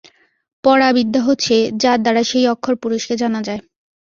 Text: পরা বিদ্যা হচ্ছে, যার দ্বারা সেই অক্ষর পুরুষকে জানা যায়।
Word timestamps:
পরা 0.63 0.89
বিদ্যা 0.97 1.21
হচ্ছে, 1.27 1.53
যার 1.81 1.99
দ্বারা 2.01 2.21
সেই 2.23 2.45
অক্ষর 2.53 2.75
পুরুষকে 2.81 3.13
জানা 3.21 3.39
যায়। 3.47 3.61